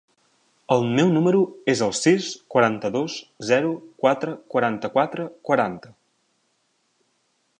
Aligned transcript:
El 0.75 0.85
meu 0.99 1.09
número 1.17 1.41
es 1.73 1.83
el 1.87 1.93
sis, 1.97 2.29
quaranta-dos, 2.55 3.19
zero, 3.51 3.75
quatre, 4.05 4.35
quaranta-quatre, 4.55 5.29
quaranta. 5.51 5.95